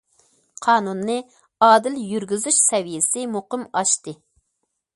[0.67, 1.17] قانۇننى
[1.67, 4.15] ئادىل يۈرگۈزۈش سەۋىيەسى مۇقىم ئاشتى.